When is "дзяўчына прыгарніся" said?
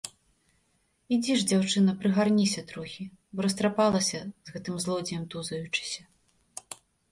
1.51-2.61